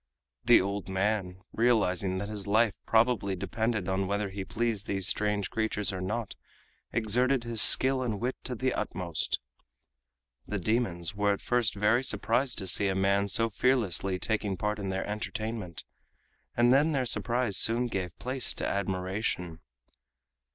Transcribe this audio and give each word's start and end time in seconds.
The 0.45 0.59
old 0.59 0.89
man, 0.89 1.43
realizing 1.53 2.17
that 2.17 2.27
his 2.27 2.47
life 2.47 2.75
probably 2.87 3.35
depended 3.35 3.87
on 3.87 4.07
whether 4.07 4.29
he 4.31 4.43
pleased 4.43 4.87
these 4.87 5.05
strange 5.07 5.51
creatures 5.51 5.93
or 5.93 6.01
not, 6.01 6.33
exerted 6.91 7.43
his 7.43 7.61
skill 7.61 8.01
and 8.01 8.19
wit 8.19 8.35
to 8.45 8.55
the 8.55 8.73
utmost. 8.73 9.39
The 10.47 10.57
demons 10.57 11.13
were 11.13 11.33
at 11.33 11.41
first 11.43 11.75
very 11.75 12.03
surprised 12.03 12.57
to 12.57 12.65
see 12.65 12.87
a 12.87 12.95
man 12.95 13.27
so 13.27 13.51
fearlessly 13.51 14.17
taking 14.17 14.57
part 14.57 14.79
in 14.79 14.89
their 14.89 15.05
entertainment, 15.05 15.83
and 16.57 16.73
then 16.73 16.93
their 16.93 17.05
surprise 17.05 17.55
soon 17.57 17.85
gave 17.85 18.17
place 18.17 18.55
to 18.55 18.65
admiration. 18.67 19.59